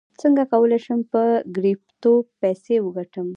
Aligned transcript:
څنګه 0.21 0.43
کولی 0.51 0.79
شم 0.85 0.99
په 1.13 1.21
کریپټو 1.55 2.13
پیسې 2.41 2.75
وګټم 2.85 3.27